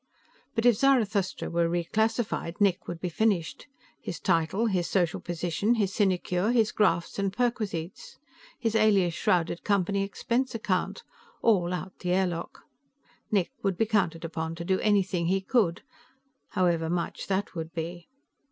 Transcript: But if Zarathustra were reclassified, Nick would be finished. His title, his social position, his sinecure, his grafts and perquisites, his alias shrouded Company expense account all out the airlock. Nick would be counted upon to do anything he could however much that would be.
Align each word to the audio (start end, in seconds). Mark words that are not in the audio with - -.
But 0.55 0.65
if 0.65 0.77
Zarathustra 0.77 1.51
were 1.51 1.69
reclassified, 1.69 2.59
Nick 2.59 2.87
would 2.87 2.99
be 2.99 3.07
finished. 3.07 3.67
His 4.01 4.19
title, 4.19 4.65
his 4.65 4.89
social 4.89 5.19
position, 5.19 5.75
his 5.75 5.93
sinecure, 5.93 6.49
his 6.51 6.71
grafts 6.71 7.19
and 7.19 7.31
perquisites, 7.31 8.17
his 8.57 8.73
alias 8.73 9.13
shrouded 9.13 9.63
Company 9.63 10.01
expense 10.01 10.55
account 10.55 11.03
all 11.43 11.71
out 11.71 11.99
the 11.99 12.13
airlock. 12.13 12.63
Nick 13.29 13.51
would 13.61 13.77
be 13.77 13.85
counted 13.85 14.25
upon 14.25 14.55
to 14.55 14.65
do 14.65 14.79
anything 14.79 15.27
he 15.27 15.39
could 15.39 15.83
however 16.49 16.89
much 16.89 17.27
that 17.27 17.53
would 17.53 17.71
be. 17.75 18.07